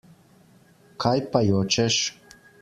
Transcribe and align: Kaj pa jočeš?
Kaj 1.05 1.13
pa 1.37 1.43
jočeš? 1.51 2.01